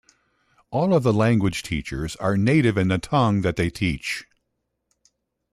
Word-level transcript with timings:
All 0.71 0.95
of 0.95 1.03
the 1.03 1.13
language 1.13 1.61
teachers 1.61 2.15
are 2.15 2.35
native 2.35 2.75
in 2.75 2.87
the 2.87 2.97
tongue 2.97 3.41
that 3.41 3.55
they 3.55 3.69
teach. 3.69 4.25